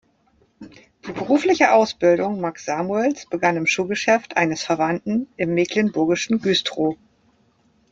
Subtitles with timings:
[1.05, 6.95] Die berufliche Ausbildung Max Samuels begann im Schuhgeschäft eines Verwandten im mecklenburgischen Güstrow.